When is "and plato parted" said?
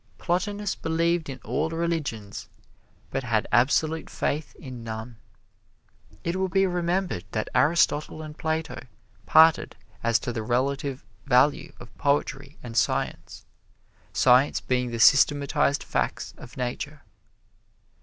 8.23-9.75